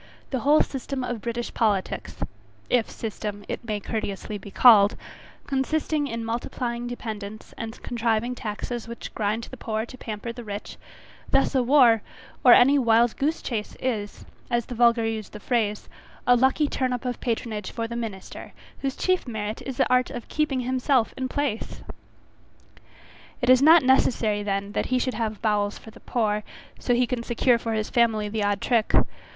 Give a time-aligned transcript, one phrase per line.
[0.31, 2.15] The whole system of British politics,
[2.71, 4.95] if system it may courteously be called,
[5.45, 10.77] consisting in multiplying dependents and contriving taxes which grind the poor to pamper the rich;
[11.29, 12.01] thus a war,
[12.43, 15.87] or any wild goose chace is, as the vulgar use the phrase,
[16.25, 20.09] a lucky turn up of patronage for the minister, whose chief merit is the art
[20.09, 21.81] of keeping himself in place.
[23.39, 26.43] It is not necessary then that he should have bowels for the poor,
[26.79, 28.95] so he can secure for his family the odd trick.